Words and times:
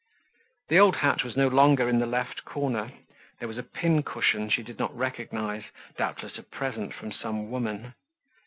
The 0.69 0.79
old 0.79 0.95
hat 0.95 1.23
was 1.23 1.37
no 1.37 1.47
longer 1.47 1.87
in 1.87 1.99
the 1.99 2.07
left 2.07 2.43
corner. 2.43 2.91
There 3.37 3.47
was 3.47 3.59
a 3.59 3.63
pincushion 3.63 4.49
she 4.49 4.63
did 4.63 4.79
not 4.79 4.97
recognize, 4.97 5.65
doubtless 5.95 6.39
a 6.39 6.41
present 6.41 6.95
from 6.95 7.11
some 7.11 7.51
woman. 7.51 7.93